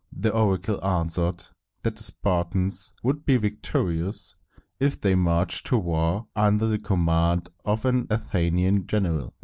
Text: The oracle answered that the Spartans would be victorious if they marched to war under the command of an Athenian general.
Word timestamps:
The 0.11 0.33
oracle 0.33 0.83
answered 0.83 1.45
that 1.83 1.95
the 1.95 2.01
Spartans 2.01 2.95
would 3.03 3.23
be 3.23 3.37
victorious 3.37 4.33
if 4.79 4.99
they 4.99 5.13
marched 5.13 5.67
to 5.67 5.77
war 5.77 6.25
under 6.35 6.65
the 6.65 6.79
command 6.79 7.51
of 7.65 7.85
an 7.85 8.07
Athenian 8.09 8.87
general. 8.87 9.35